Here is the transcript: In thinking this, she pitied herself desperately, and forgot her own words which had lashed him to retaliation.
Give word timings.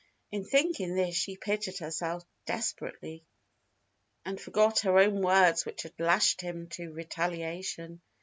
In 0.31 0.43
thinking 0.45 0.95
this, 0.95 1.13
she 1.15 1.37
pitied 1.37 1.77
herself 1.77 2.25
desperately, 2.47 3.23
and 4.25 4.41
forgot 4.41 4.79
her 4.79 4.97
own 4.97 5.21
words 5.21 5.63
which 5.63 5.83
had 5.83 5.93
lashed 5.99 6.41
him 6.41 6.69
to 6.69 6.91
retaliation. 6.91 8.01